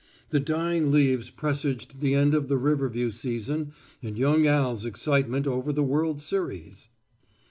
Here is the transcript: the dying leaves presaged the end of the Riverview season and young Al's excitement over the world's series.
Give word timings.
the 0.31 0.39
dying 0.39 0.91
leaves 0.91 1.29
presaged 1.29 1.99
the 1.99 2.15
end 2.15 2.33
of 2.33 2.47
the 2.47 2.57
Riverview 2.57 3.11
season 3.11 3.71
and 4.01 4.17
young 4.17 4.47
Al's 4.47 4.83
excitement 4.83 5.45
over 5.45 5.71
the 5.71 5.83
world's 5.83 6.25
series. 6.25 6.89